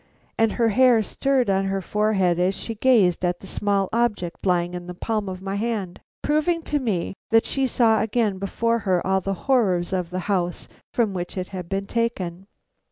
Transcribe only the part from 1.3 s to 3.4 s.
on her forehead as she gazed at